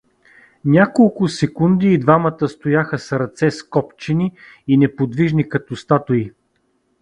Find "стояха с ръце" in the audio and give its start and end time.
2.49-3.51